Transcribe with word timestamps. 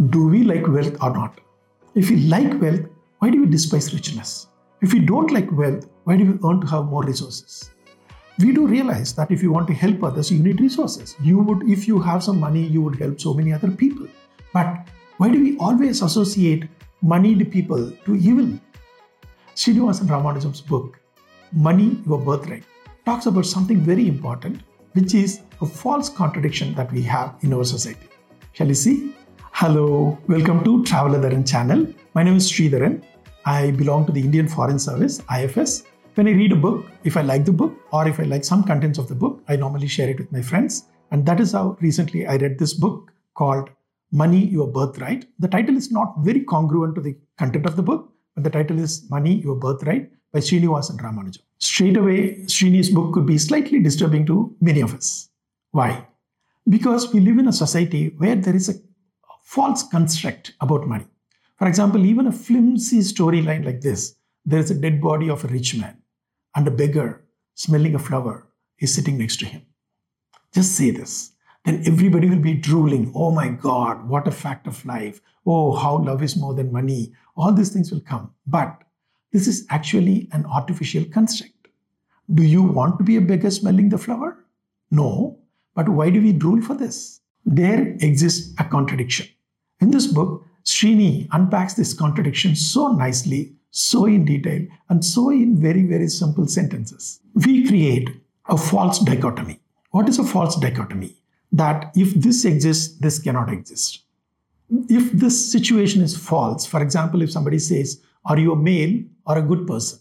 Do 0.00 0.26
we 0.26 0.42
like 0.42 0.66
wealth 0.66 0.96
or 1.02 1.12
not? 1.12 1.40
If 1.94 2.08
we 2.08 2.16
like 2.16 2.60
wealth, 2.60 2.80
why 3.18 3.30
do 3.30 3.40
we 3.42 3.46
despise 3.46 3.92
richness? 3.92 4.48
If 4.80 4.92
we 4.92 5.00
don't 5.00 5.30
like 5.30 5.52
wealth, 5.52 5.86
why 6.04 6.16
do 6.16 6.24
we 6.24 6.48
earn 6.48 6.60
to 6.62 6.66
have 6.68 6.86
more 6.86 7.04
resources? 7.04 7.70
We 8.38 8.52
do 8.52 8.66
realize 8.66 9.14
that 9.14 9.30
if 9.30 9.42
you 9.42 9.52
want 9.52 9.68
to 9.68 9.74
help 9.74 10.02
others, 10.02 10.32
you 10.32 10.42
need 10.42 10.60
resources. 10.60 11.14
You 11.22 11.38
would, 11.40 11.68
if 11.68 11.86
you 11.86 12.00
have 12.00 12.24
some 12.24 12.40
money, 12.40 12.66
you 12.66 12.80
would 12.80 12.98
help 12.98 13.20
so 13.20 13.34
many 13.34 13.52
other 13.52 13.70
people. 13.70 14.08
But 14.54 14.88
why 15.18 15.30
do 15.30 15.38
we 15.38 15.58
always 15.58 16.02
associate 16.02 16.68
moneyed 17.02 17.52
people 17.52 17.90
to 18.06 18.16
evil? 18.16 18.58
Srinivasan 19.54 20.08
Ramanujam's 20.08 20.62
book, 20.62 20.98
Money 21.52 22.02
Your 22.06 22.18
Birthright, 22.18 22.64
talks 23.04 23.26
about 23.26 23.44
something 23.44 23.80
very 23.80 24.08
important, 24.08 24.62
which 24.94 25.14
is 25.14 25.42
a 25.60 25.66
false 25.66 26.08
contradiction 26.08 26.74
that 26.74 26.90
we 26.90 27.02
have 27.02 27.36
in 27.42 27.52
our 27.52 27.64
society. 27.64 28.08
Shall 28.52 28.68
we 28.68 28.74
see? 28.74 29.14
Hello, 29.54 30.18
welcome 30.28 30.64
to 30.64 30.82
Traveler 30.82 31.20
Dharan 31.20 31.46
channel. 31.48 31.86
My 32.14 32.22
name 32.22 32.36
is 32.36 32.50
Sridharan. 32.50 33.02
I 33.44 33.70
belong 33.72 34.06
to 34.06 34.12
the 34.12 34.20
Indian 34.20 34.48
Foreign 34.48 34.78
Service, 34.78 35.22
IFS. 35.30 35.84
When 36.14 36.26
I 36.26 36.32
read 36.32 36.52
a 36.52 36.56
book, 36.56 36.86
if 37.04 37.18
I 37.18 37.20
like 37.20 37.44
the 37.44 37.52
book 37.52 37.74
or 37.92 38.08
if 38.08 38.18
I 38.18 38.24
like 38.24 38.44
some 38.44 38.64
contents 38.64 38.98
of 38.98 39.08
the 39.08 39.14
book, 39.14 39.42
I 39.48 39.56
normally 39.56 39.88
share 39.88 40.08
it 40.08 40.18
with 40.18 40.32
my 40.32 40.40
friends. 40.40 40.86
And 41.10 41.26
that 41.26 41.38
is 41.38 41.52
how 41.52 41.76
recently 41.80 42.26
I 42.26 42.36
read 42.36 42.58
this 42.58 42.72
book 42.72 43.12
called 43.34 43.68
Money 44.10 44.46
Your 44.46 44.66
Birthright. 44.66 45.26
The 45.38 45.48
title 45.48 45.76
is 45.76 45.92
not 45.92 46.14
very 46.20 46.40
congruent 46.40 46.94
to 46.94 47.02
the 47.02 47.14
content 47.38 47.66
of 47.66 47.76
the 47.76 47.82
book, 47.82 48.10
but 48.34 48.44
the 48.44 48.50
title 48.50 48.80
is 48.80 49.08
Money 49.10 49.34
Your 49.42 49.56
Birthright 49.56 50.10
by 50.32 50.40
Srinivasan 50.40 50.96
Ramanujam. 50.96 51.42
Straight 51.58 51.98
away, 51.98 52.38
Srini's 52.46 52.88
book 52.88 53.12
could 53.12 53.26
be 53.26 53.36
slightly 53.38 53.80
disturbing 53.80 54.24
to 54.26 54.56
many 54.60 54.80
of 54.80 54.94
us. 54.94 55.28
Why? 55.72 56.06
Because 56.68 57.12
we 57.12 57.20
live 57.20 57.38
in 57.38 57.48
a 57.48 57.52
society 57.52 58.14
where 58.16 58.34
there 58.34 58.56
is 58.56 58.70
a 58.70 58.74
false 59.42 59.82
construct 59.82 60.54
about 60.60 60.86
money. 60.86 61.06
For 61.56 61.68
example, 61.68 62.04
even 62.04 62.26
a 62.26 62.32
flimsy 62.32 62.98
storyline 62.98 63.64
like 63.64 63.80
this 63.80 64.16
there 64.44 64.58
is 64.58 64.70
a 64.70 64.74
dead 64.74 65.00
body 65.00 65.30
of 65.30 65.44
a 65.44 65.48
rich 65.48 65.76
man, 65.76 65.96
and 66.56 66.66
a 66.66 66.70
beggar 66.70 67.22
smelling 67.54 67.94
a 67.94 67.98
flower 67.98 68.48
is 68.80 68.92
sitting 68.92 69.18
next 69.18 69.38
to 69.38 69.46
him. 69.46 69.62
Just 70.52 70.72
say 70.74 70.90
this. 70.90 71.32
Then 71.64 71.82
everybody 71.86 72.28
will 72.28 72.40
be 72.40 72.54
drooling. 72.54 73.12
Oh 73.14 73.30
my 73.30 73.48
God, 73.48 74.08
what 74.08 74.26
a 74.26 74.32
fact 74.32 74.66
of 74.66 74.84
life. 74.84 75.20
Oh, 75.46 75.76
how 75.76 75.98
love 75.98 76.22
is 76.22 76.36
more 76.36 76.54
than 76.54 76.72
money. 76.72 77.12
All 77.36 77.52
these 77.52 77.70
things 77.72 77.92
will 77.92 78.00
come. 78.00 78.34
But 78.46 78.82
this 79.30 79.46
is 79.46 79.64
actually 79.70 80.28
an 80.32 80.44
artificial 80.46 81.04
construct. 81.04 81.68
Do 82.34 82.42
you 82.42 82.62
want 82.62 82.98
to 82.98 83.04
be 83.04 83.16
a 83.16 83.20
beggar 83.20 83.50
smelling 83.50 83.88
the 83.88 83.98
flower? 83.98 84.44
No. 84.90 85.38
But 85.74 85.88
why 85.88 86.10
do 86.10 86.20
we 86.20 86.32
drool 86.32 86.60
for 86.60 86.74
this? 86.74 87.20
There 87.44 87.96
exists 88.00 88.54
a 88.58 88.64
contradiction. 88.64 89.28
In 89.82 89.90
this 89.90 90.06
book, 90.06 90.46
Srini 90.64 91.26
unpacks 91.32 91.74
this 91.74 91.92
contradiction 91.92 92.54
so 92.54 92.92
nicely, 92.92 93.56
so 93.72 94.04
in 94.04 94.24
detail, 94.24 94.64
and 94.88 95.04
so 95.04 95.30
in 95.30 95.60
very, 95.60 95.82
very 95.82 96.06
simple 96.06 96.46
sentences. 96.46 97.18
We 97.34 97.66
create 97.66 98.08
a 98.48 98.56
false 98.56 99.00
dichotomy. 99.00 99.58
What 99.90 100.08
is 100.08 100.20
a 100.20 100.24
false 100.24 100.54
dichotomy? 100.54 101.16
That 101.50 101.90
if 101.96 102.14
this 102.14 102.44
exists, 102.44 102.96
this 102.98 103.18
cannot 103.18 103.52
exist. 103.52 104.04
If 104.88 105.10
this 105.10 105.50
situation 105.50 106.00
is 106.00 106.16
false, 106.16 106.64
for 106.64 106.80
example, 106.80 107.20
if 107.20 107.32
somebody 107.32 107.58
says, 107.58 108.00
Are 108.24 108.38
you 108.38 108.52
a 108.52 108.56
male 108.56 109.02
or 109.26 109.38
a 109.38 109.42
good 109.42 109.66
person? 109.66 109.98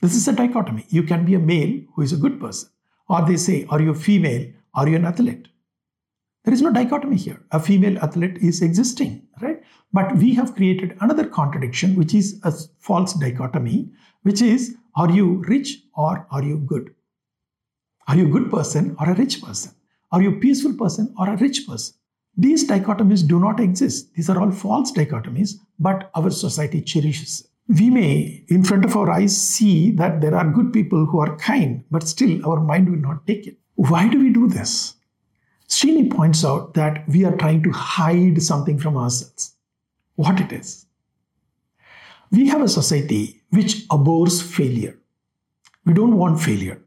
This 0.00 0.16
is 0.16 0.26
a 0.28 0.32
dichotomy. 0.32 0.86
You 0.88 1.02
can 1.02 1.26
be 1.26 1.34
a 1.34 1.38
male 1.38 1.78
who 1.94 2.00
is 2.00 2.14
a 2.14 2.16
good 2.16 2.40
person. 2.40 2.70
Or 3.06 3.20
they 3.20 3.36
say, 3.36 3.66
Are 3.68 3.82
you 3.82 3.90
a 3.90 4.02
female? 4.08 4.50
Are 4.72 4.88
you 4.88 4.96
an 4.96 5.04
athlete? 5.04 5.48
There 6.44 6.54
is 6.54 6.62
no 6.62 6.72
dichotomy 6.72 7.16
here. 7.16 7.42
A 7.50 7.60
female 7.60 7.98
athlete 7.98 8.38
is 8.38 8.62
existing, 8.62 9.26
right? 9.42 9.62
But 9.92 10.16
we 10.16 10.34
have 10.34 10.54
created 10.54 10.96
another 11.00 11.26
contradiction, 11.26 11.96
which 11.96 12.14
is 12.14 12.40
a 12.44 12.52
false 12.78 13.12
dichotomy, 13.14 13.90
which 14.22 14.40
is 14.40 14.76
are 14.96 15.10
you 15.10 15.44
rich 15.46 15.82
or 15.94 16.26
are 16.30 16.42
you 16.42 16.58
good? 16.58 16.94
Are 18.08 18.16
you 18.16 18.26
a 18.26 18.30
good 18.30 18.50
person 18.50 18.96
or 18.98 19.10
a 19.10 19.14
rich 19.14 19.42
person? 19.42 19.72
Are 20.12 20.22
you 20.22 20.30
a 20.30 20.40
peaceful 20.40 20.74
person 20.74 21.14
or 21.18 21.28
a 21.28 21.36
rich 21.36 21.66
person? 21.66 21.94
These 22.36 22.66
dichotomies 22.66 23.26
do 23.26 23.38
not 23.38 23.60
exist. 23.60 24.14
These 24.14 24.30
are 24.30 24.40
all 24.40 24.50
false 24.50 24.92
dichotomies, 24.92 25.56
but 25.78 26.10
our 26.14 26.30
society 26.30 26.80
cherishes. 26.80 27.46
We 27.68 27.90
may, 27.90 28.44
in 28.48 28.64
front 28.64 28.84
of 28.84 28.96
our 28.96 29.10
eyes, 29.10 29.36
see 29.36 29.90
that 29.92 30.20
there 30.20 30.34
are 30.34 30.50
good 30.50 30.72
people 30.72 31.06
who 31.06 31.20
are 31.20 31.36
kind, 31.36 31.84
but 31.90 32.08
still 32.08 32.44
our 32.44 32.60
mind 32.60 32.90
will 32.90 32.98
not 32.98 33.26
take 33.26 33.46
it. 33.46 33.58
Why 33.74 34.08
do 34.08 34.18
we 34.18 34.30
do 34.30 34.48
this? 34.48 34.94
Srini 35.70 36.10
points 36.10 36.44
out 36.44 36.74
that 36.74 37.08
we 37.08 37.24
are 37.24 37.36
trying 37.36 37.62
to 37.62 37.70
hide 37.70 38.42
something 38.42 38.76
from 38.76 38.96
ourselves. 38.96 39.54
What 40.16 40.40
it 40.40 40.52
is? 40.52 40.86
We 42.32 42.48
have 42.48 42.60
a 42.60 42.68
society 42.68 43.40
which 43.50 43.86
abhors 43.90 44.42
failure. 44.42 44.98
We 45.86 45.94
don't 45.94 46.16
want 46.16 46.40
failure. 46.40 46.82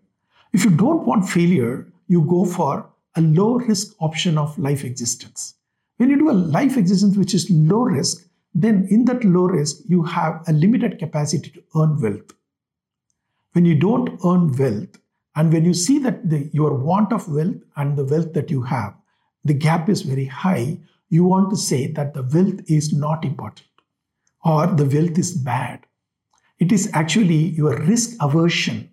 If 0.52 0.66
you 0.66 0.70
don't 0.70 1.06
want 1.06 1.30
failure, 1.30 1.88
you 2.08 2.22
go 2.24 2.46
for 2.46 2.90
a 3.16 3.22
low 3.22 3.56
risk 3.56 3.96
option 4.02 4.38
of 4.38 4.58
life 4.60 4.84
existence. 4.84 5.56
When 5.98 6.10
you 6.10 6.18
do 6.18 6.30
a 6.30 6.42
life 6.58 6.76
existence 6.76 7.16
which 7.16 7.34
is 7.34 7.50
low 7.50 7.84
risk, 7.84 8.28
then 8.54 8.88
in 8.90 9.06
that 9.06 9.24
low 9.24 9.46
risk, 9.46 9.78
you 9.88 10.04
have 10.04 10.44
a 10.48 10.54
limited 10.54 11.00
capacity 11.00 11.50
to 11.52 11.64
earn 11.76 12.02
wealth. 12.02 12.34
When 13.54 13.66
you 13.66 13.76
don't 13.76 14.20
earn 14.26 14.56
wealth, 14.58 15.00
and 15.36 15.52
when 15.52 15.66
you 15.66 15.74
see 15.74 15.98
that 16.00 16.30
the, 16.30 16.50
your 16.54 16.76
want 16.76 17.12
of 17.12 17.28
wealth 17.28 17.56
and 17.76 17.98
the 17.98 18.06
wealth 18.06 18.34
that 18.34 18.52
you 18.52 18.62
have, 18.64 18.94
the 19.44 19.54
gap 19.54 19.90
is 19.90 20.04
very 20.04 20.26
high, 20.26 20.78
you 21.10 21.24
want 21.24 21.50
to 21.50 21.58
say 21.58 21.92
that 21.92 22.14
the 22.14 22.24
wealth 22.24 22.62
is 22.68 22.94
not 22.94 23.26
important 23.26 23.68
or 24.44 24.68
the 24.68 24.86
wealth 24.86 25.18
is 25.18 25.34
bad. 25.34 25.86
It 26.60 26.72
is 26.72 26.90
actually 26.94 27.50
your 27.62 27.78
risk 27.82 28.16
aversion 28.22 28.90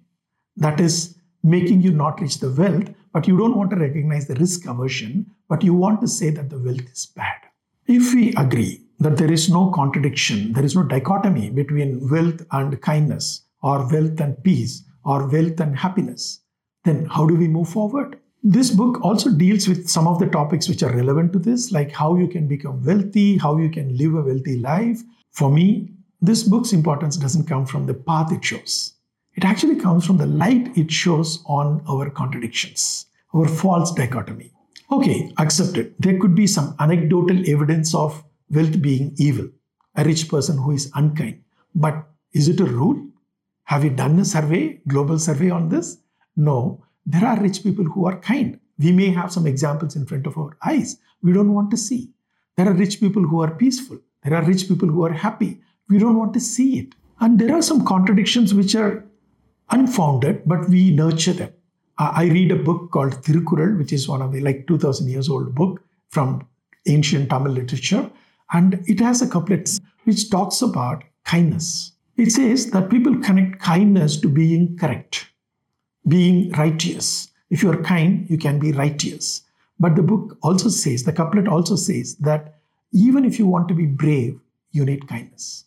that 0.56 0.80
is 0.80 1.16
making 1.42 1.82
you 1.82 1.92
not 1.92 2.20
reach 2.20 2.38
the 2.38 2.50
wealth, 2.50 2.88
but 3.12 3.26
you 3.26 3.36
don't 3.36 3.56
want 3.56 3.70
to 3.70 3.76
recognize 3.76 4.26
the 4.26 4.34
risk 4.34 4.66
aversion, 4.66 5.26
but 5.48 5.62
you 5.62 5.74
want 5.74 6.00
to 6.00 6.08
say 6.08 6.30
that 6.30 6.50
the 6.50 6.58
wealth 6.58 6.90
is 6.92 7.06
bad. 7.06 7.40
If 7.86 8.14
we 8.14 8.34
agree 8.34 8.82
that 8.98 9.16
there 9.16 9.32
is 9.32 9.48
no 9.48 9.70
contradiction, 9.70 10.52
there 10.52 10.64
is 10.64 10.76
no 10.76 10.82
dichotomy 10.84 11.50
between 11.50 12.08
wealth 12.08 12.44
and 12.52 12.80
kindness, 12.80 13.42
or 13.62 13.90
wealth 13.90 14.20
and 14.20 14.42
peace, 14.42 14.84
or 15.04 15.28
wealth 15.28 15.60
and 15.60 15.76
happiness, 15.78 16.40
then 16.84 17.06
how 17.06 17.26
do 17.26 17.34
we 17.34 17.48
move 17.48 17.68
forward? 17.68 18.18
This 18.42 18.70
book 18.70 19.02
also 19.02 19.30
deals 19.30 19.68
with 19.68 19.88
some 19.88 20.06
of 20.06 20.18
the 20.18 20.26
topics 20.26 20.68
which 20.68 20.82
are 20.82 20.96
relevant 20.96 21.32
to 21.34 21.38
this, 21.38 21.72
like 21.72 21.92
how 21.92 22.16
you 22.16 22.26
can 22.26 22.48
become 22.48 22.82
wealthy, 22.84 23.36
how 23.36 23.58
you 23.58 23.68
can 23.68 23.96
live 23.98 24.14
a 24.14 24.22
wealthy 24.22 24.58
life. 24.58 25.02
For 25.32 25.50
me, 25.50 25.90
this 26.22 26.42
book's 26.42 26.72
importance 26.72 27.16
doesn't 27.16 27.46
come 27.46 27.66
from 27.66 27.86
the 27.86 27.94
path 27.94 28.32
it 28.32 28.44
shows. 28.44 28.94
It 29.34 29.44
actually 29.44 29.76
comes 29.76 30.06
from 30.06 30.16
the 30.16 30.26
light 30.26 30.76
it 30.76 30.90
shows 30.90 31.42
on 31.46 31.82
our 31.88 32.10
contradictions, 32.10 33.06
our 33.34 33.46
false 33.46 33.92
dichotomy. 33.92 34.52
Okay, 34.90 35.32
accepted. 35.38 35.94
There 35.98 36.18
could 36.18 36.34
be 36.34 36.46
some 36.46 36.74
anecdotal 36.80 37.48
evidence 37.48 37.94
of 37.94 38.24
wealth 38.50 38.82
being 38.82 39.14
evil, 39.18 39.48
a 39.96 40.04
rich 40.04 40.28
person 40.28 40.58
who 40.58 40.72
is 40.72 40.90
unkind. 40.94 41.42
But 41.74 42.06
is 42.32 42.48
it 42.48 42.60
a 42.60 42.64
rule? 42.64 43.06
Have 43.70 43.84
you 43.84 43.90
done 43.90 44.18
a 44.18 44.24
survey, 44.24 44.80
global 44.88 45.16
survey 45.16 45.48
on 45.48 45.68
this? 45.68 45.98
No. 46.34 46.84
There 47.06 47.24
are 47.24 47.40
rich 47.40 47.62
people 47.62 47.84
who 47.84 48.04
are 48.04 48.18
kind. 48.18 48.58
We 48.80 48.90
may 48.90 49.10
have 49.10 49.30
some 49.30 49.46
examples 49.46 49.94
in 49.94 50.06
front 50.06 50.26
of 50.26 50.36
our 50.36 50.56
eyes. 50.66 50.96
We 51.22 51.32
don't 51.32 51.54
want 51.54 51.70
to 51.70 51.76
see. 51.76 52.10
There 52.56 52.68
are 52.68 52.72
rich 52.72 52.98
people 52.98 53.22
who 53.22 53.40
are 53.42 53.52
peaceful. 53.52 54.00
There 54.24 54.34
are 54.34 54.42
rich 54.42 54.66
people 54.66 54.88
who 54.88 55.04
are 55.04 55.12
happy. 55.12 55.60
We 55.88 55.98
don't 55.98 56.18
want 56.18 56.34
to 56.34 56.40
see 56.40 56.80
it. 56.80 56.96
And 57.20 57.38
there 57.38 57.54
are 57.54 57.62
some 57.62 57.84
contradictions 57.84 58.52
which 58.52 58.74
are 58.74 59.04
unfounded, 59.70 60.42
but 60.46 60.68
we 60.68 60.90
nurture 60.90 61.34
them. 61.34 61.52
I 61.96 62.24
read 62.24 62.50
a 62.50 62.56
book 62.56 62.90
called 62.90 63.22
Thirukural, 63.22 63.78
which 63.78 63.92
is 63.92 64.08
one 64.08 64.20
of 64.20 64.32
the 64.32 64.40
like 64.40 64.66
2000 64.66 65.08
years 65.08 65.28
old 65.28 65.54
book 65.54 65.80
from 66.08 66.44
ancient 66.88 67.30
Tamil 67.30 67.52
literature. 67.52 68.10
And 68.52 68.82
it 68.88 68.98
has 68.98 69.22
a 69.22 69.28
couplet 69.28 69.78
which 70.02 70.28
talks 70.28 70.60
about 70.60 71.04
kindness. 71.24 71.92
It 72.20 72.32
says 72.32 72.70
that 72.72 72.90
people 72.90 73.16
connect 73.20 73.60
kindness 73.60 74.20
to 74.20 74.28
being 74.28 74.76
correct, 74.76 75.30
being 76.06 76.52
righteous. 76.52 77.30
If 77.48 77.62
you 77.62 77.70
are 77.72 77.82
kind, 77.82 78.28
you 78.28 78.36
can 78.36 78.58
be 78.58 78.72
righteous. 78.72 79.40
But 79.78 79.96
the 79.96 80.02
book 80.02 80.36
also 80.42 80.68
says, 80.68 81.04
the 81.04 81.14
couplet 81.14 81.48
also 81.48 81.76
says 81.76 82.16
that 82.16 82.60
even 82.92 83.24
if 83.24 83.38
you 83.38 83.46
want 83.46 83.68
to 83.68 83.74
be 83.74 83.86
brave, 83.86 84.38
you 84.70 84.84
need 84.84 85.08
kindness. 85.08 85.64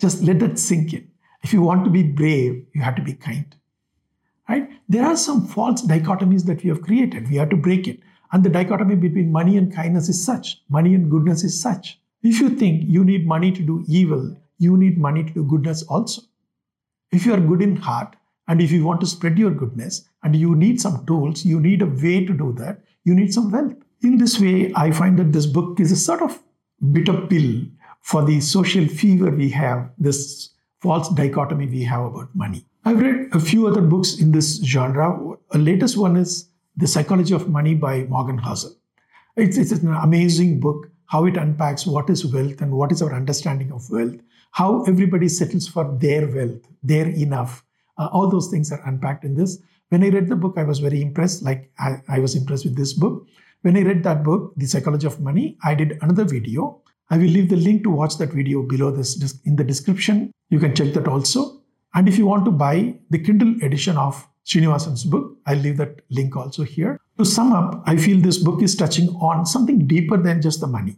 Just 0.00 0.22
let 0.22 0.38
that 0.38 0.58
sink 0.58 0.94
in. 0.94 1.10
If 1.42 1.52
you 1.52 1.60
want 1.60 1.84
to 1.84 1.90
be 1.90 2.02
brave, 2.02 2.64
you 2.72 2.80
have 2.80 2.94
to 2.94 3.02
be 3.02 3.12
kind. 3.12 3.54
Right? 4.48 4.70
There 4.88 5.04
are 5.04 5.14
some 5.14 5.46
false 5.46 5.82
dichotomies 5.82 6.46
that 6.46 6.62
we 6.62 6.70
have 6.70 6.80
created. 6.80 7.28
We 7.28 7.36
have 7.36 7.50
to 7.50 7.56
break 7.58 7.86
it. 7.86 8.00
And 8.32 8.42
the 8.42 8.48
dichotomy 8.48 8.94
between 8.94 9.30
money 9.30 9.58
and 9.58 9.70
kindness 9.70 10.08
is 10.08 10.24
such, 10.24 10.62
money 10.70 10.94
and 10.94 11.10
goodness 11.10 11.44
is 11.44 11.60
such. 11.60 12.00
If 12.22 12.40
you 12.40 12.48
think 12.48 12.84
you 12.86 13.04
need 13.04 13.26
money 13.26 13.52
to 13.52 13.60
do 13.60 13.84
evil, 13.86 14.38
you 14.58 14.76
need 14.76 14.98
money 14.98 15.24
to 15.24 15.32
do 15.32 15.44
goodness 15.44 15.82
also. 15.84 16.22
If 17.12 17.26
you 17.26 17.34
are 17.34 17.40
good 17.40 17.62
in 17.62 17.76
heart 17.76 18.16
and 18.48 18.60
if 18.60 18.70
you 18.70 18.84
want 18.84 19.00
to 19.00 19.06
spread 19.06 19.38
your 19.38 19.50
goodness 19.50 20.08
and 20.22 20.34
you 20.34 20.54
need 20.54 20.80
some 20.80 21.04
tools, 21.06 21.44
you 21.44 21.60
need 21.60 21.82
a 21.82 21.86
way 21.86 22.24
to 22.24 22.32
do 22.32 22.54
that, 22.58 22.80
you 23.04 23.14
need 23.14 23.32
some 23.32 23.50
wealth. 23.50 23.74
In 24.02 24.18
this 24.18 24.40
way, 24.40 24.72
I 24.74 24.90
find 24.90 25.18
that 25.18 25.32
this 25.32 25.46
book 25.46 25.80
is 25.80 25.92
a 25.92 25.96
sort 25.96 26.22
of 26.22 26.42
bitter 26.92 27.26
pill 27.26 27.62
for 28.02 28.24
the 28.24 28.40
social 28.40 28.86
fever 28.86 29.30
we 29.30 29.48
have, 29.50 29.90
this 29.98 30.50
false 30.80 31.08
dichotomy 31.14 31.66
we 31.66 31.82
have 31.84 32.04
about 32.04 32.28
money. 32.34 32.66
I've 32.84 33.00
read 33.00 33.30
a 33.32 33.40
few 33.40 33.66
other 33.66 33.80
books 33.80 34.18
in 34.18 34.32
this 34.32 34.62
genre. 34.62 35.36
A 35.52 35.58
latest 35.58 35.96
one 35.96 36.16
is 36.18 36.50
The 36.76 36.86
Psychology 36.86 37.32
of 37.32 37.48
Money 37.48 37.74
by 37.74 38.04
Morgan 38.04 38.38
Housel. 38.38 38.76
It's, 39.36 39.56
it's 39.56 39.72
an 39.72 39.94
amazing 39.94 40.60
book, 40.60 40.90
how 41.06 41.24
it 41.26 41.36
unpacks 41.36 41.86
what 41.86 42.10
is 42.10 42.24
wealth 42.26 42.60
and 42.60 42.72
what 42.72 42.92
is 42.92 43.02
our 43.02 43.14
understanding 43.14 43.72
of 43.72 43.88
wealth, 43.90 44.16
how 44.52 44.82
everybody 44.84 45.28
settles 45.28 45.68
for 45.68 45.96
their 46.00 46.26
wealth, 46.26 46.62
their 46.82 47.08
enough. 47.08 47.64
Uh, 47.98 48.08
all 48.12 48.28
those 48.28 48.48
things 48.48 48.72
are 48.72 48.82
unpacked 48.86 49.24
in 49.24 49.34
this. 49.34 49.58
When 49.90 50.02
I 50.02 50.08
read 50.08 50.28
the 50.28 50.36
book, 50.36 50.54
I 50.56 50.64
was 50.64 50.78
very 50.78 51.00
impressed, 51.02 51.42
like 51.42 51.70
I, 51.78 51.96
I 52.08 52.18
was 52.18 52.34
impressed 52.34 52.64
with 52.64 52.76
this 52.76 52.92
book. 52.92 53.26
When 53.62 53.76
I 53.76 53.82
read 53.82 54.02
that 54.04 54.24
book, 54.24 54.52
The 54.56 54.66
Psychology 54.66 55.06
of 55.06 55.20
Money, 55.20 55.56
I 55.62 55.74
did 55.74 55.98
another 56.02 56.24
video. 56.24 56.82
I 57.10 57.18
will 57.18 57.26
leave 57.26 57.48
the 57.50 57.56
link 57.56 57.82
to 57.84 57.90
watch 57.90 58.18
that 58.18 58.32
video 58.32 58.62
below 58.62 58.90
this 58.90 59.38
in 59.44 59.56
the 59.56 59.64
description. 59.64 60.32
You 60.50 60.58
can 60.58 60.74
check 60.74 60.94
that 60.94 61.06
also. 61.06 61.60
And 61.94 62.08
if 62.08 62.18
you 62.18 62.26
want 62.26 62.44
to 62.46 62.50
buy 62.50 62.98
the 63.10 63.18
Kindle 63.18 63.54
edition 63.62 63.96
of 63.96 64.26
Srinivasan's 64.44 65.04
book, 65.04 65.36
I'll 65.46 65.58
leave 65.58 65.76
that 65.76 66.00
link 66.10 66.36
also 66.36 66.64
here. 66.64 66.98
To 67.18 67.24
sum 67.24 67.52
up, 67.52 67.82
I 67.86 67.96
feel 67.96 68.20
this 68.20 68.38
book 68.38 68.60
is 68.60 68.74
touching 68.74 69.08
on 69.20 69.46
something 69.46 69.86
deeper 69.86 70.16
than 70.16 70.42
just 70.42 70.60
the 70.60 70.66
money. 70.66 70.96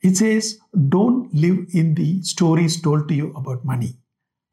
It 0.00 0.16
says, 0.16 0.60
don't 0.88 1.32
live 1.34 1.66
in 1.72 1.94
the 1.94 2.22
stories 2.22 2.80
told 2.80 3.08
to 3.08 3.14
you 3.14 3.32
about 3.34 3.64
money. 3.64 3.96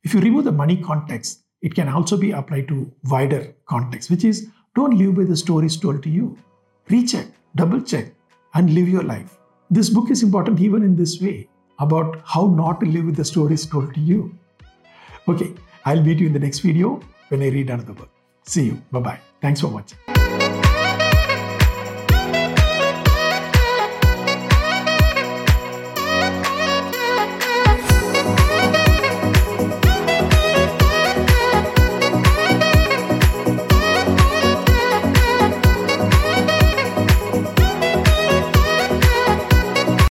If 0.04 0.16
you 0.16 0.22
remove 0.22 0.46
the 0.46 0.52
money 0.52 0.78
context, 0.78 1.44
it 1.62 1.76
can 1.76 1.88
also 1.88 2.18
be 2.18 2.32
applied 2.32 2.68
to 2.70 2.92
wider 3.04 3.54
context, 3.68 4.10
which 4.10 4.24
is 4.24 4.48
don't 4.74 4.98
live 4.98 5.16
by 5.16 5.24
the 5.24 5.38
stories 5.38 5.78
told 5.78 6.02
to 6.04 6.10
you 6.10 6.38
recheck, 6.90 7.28
double 7.56 7.82
check, 7.82 8.14
and 8.56 8.74
live 8.74 8.90
your 8.90 9.04
life. 9.04 9.38
This 9.70 9.90
book 9.90 10.10
is 10.10 10.24
important 10.24 10.60
even 10.60 10.84
in 10.84 10.96
this 10.96 11.22
way 11.22 11.48
about 11.80 12.22
how 12.26 12.48
not 12.48 12.80
to 12.80 12.88
live 12.88 13.06
with 13.06 13.16
the 13.16 13.26
stories 13.26 13.66
told 13.66 13.94
to 13.94 14.00
you. 14.00 14.36
Okay, 15.28 15.54
I'll 15.86 16.02
meet 16.02 16.20
you 16.20 16.28
in 16.28 16.34
the 16.34 16.40
next 16.40 16.60
video 16.60 17.02
when 17.30 17.42
I 17.42 17.50
read 17.50 17.70
another 17.70 17.94
book. 17.94 18.10
See 18.44 18.66
you. 18.66 18.82
Bye 18.92 19.00
bye. 19.00 19.20
Thanks 19.42 19.62
for 19.62 19.68
watching. 19.68 20.05